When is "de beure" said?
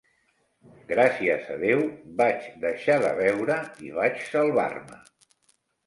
3.07-3.61